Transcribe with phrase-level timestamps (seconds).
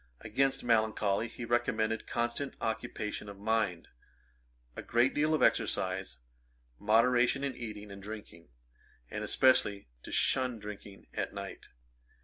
[0.21, 3.87] Against melancholy he recommended constant occupation of mind,
[4.75, 6.17] a great deal of exercise,
[6.79, 8.47] moderation in eating and drinking,
[9.11, 11.67] and especially to shun drinking at night.